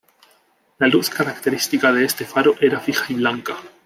La 0.79 0.87
luz 0.87 1.11
característica 1.11 1.93
de 1.93 2.03
este 2.05 2.25
faro 2.25 2.55
era 2.59 2.79
fija 2.79 3.05
y 3.09 3.13
blanca. 3.17 3.55